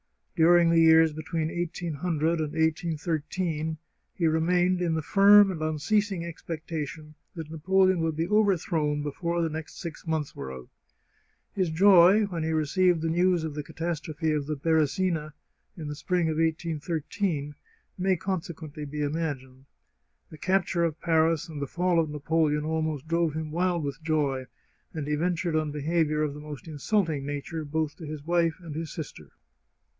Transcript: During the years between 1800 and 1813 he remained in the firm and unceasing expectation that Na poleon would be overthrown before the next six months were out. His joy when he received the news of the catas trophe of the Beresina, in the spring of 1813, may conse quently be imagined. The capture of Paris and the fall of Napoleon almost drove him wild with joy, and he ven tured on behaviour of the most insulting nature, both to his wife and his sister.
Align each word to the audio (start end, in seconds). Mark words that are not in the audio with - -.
During 0.35 0.71
the 0.71 0.79
years 0.81 1.13
between 1.13 1.55
1800 1.55 2.41
and 2.41 2.53
1813 2.53 3.77
he 4.15 4.25
remained 4.25 4.81
in 4.81 4.95
the 4.95 5.03
firm 5.03 5.51
and 5.51 5.61
unceasing 5.61 6.25
expectation 6.25 7.13
that 7.35 7.51
Na 7.51 7.57
poleon 7.59 7.99
would 7.99 8.15
be 8.15 8.27
overthrown 8.27 9.03
before 9.03 9.43
the 9.43 9.49
next 9.49 9.79
six 9.79 10.07
months 10.07 10.35
were 10.35 10.51
out. 10.51 10.69
His 11.53 11.69
joy 11.69 12.23
when 12.25 12.41
he 12.41 12.49
received 12.51 13.03
the 13.03 13.11
news 13.11 13.43
of 13.43 13.53
the 13.53 13.61
catas 13.61 14.01
trophe 14.01 14.31
of 14.31 14.47
the 14.47 14.55
Beresina, 14.55 15.33
in 15.77 15.87
the 15.87 15.93
spring 15.93 16.29
of 16.29 16.37
1813, 16.37 17.53
may 17.99 18.17
conse 18.17 18.51
quently 18.51 18.89
be 18.89 19.01
imagined. 19.01 19.65
The 20.31 20.39
capture 20.39 20.83
of 20.83 20.99
Paris 20.99 21.47
and 21.47 21.61
the 21.61 21.67
fall 21.67 21.99
of 21.99 22.09
Napoleon 22.09 22.65
almost 22.65 23.07
drove 23.07 23.35
him 23.35 23.51
wild 23.51 23.83
with 23.83 24.01
joy, 24.01 24.47
and 24.95 25.05
he 25.07 25.13
ven 25.13 25.35
tured 25.35 25.61
on 25.61 25.69
behaviour 25.71 26.23
of 26.23 26.33
the 26.33 26.39
most 26.39 26.67
insulting 26.67 27.23
nature, 27.23 27.63
both 27.63 27.95
to 27.97 28.07
his 28.07 28.25
wife 28.25 28.55
and 28.61 28.73
his 28.73 28.91
sister. 28.91 29.29